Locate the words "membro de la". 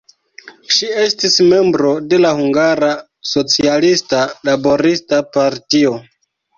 1.51-2.33